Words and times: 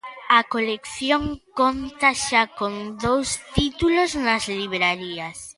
A 0.39 0.39
colección 0.53 1.23
conta 1.59 2.09
xa 2.25 2.43
con 2.59 2.73
dous 3.05 3.29
títulos 3.55 4.09
nas 4.25 4.43
librarías. 4.59 5.37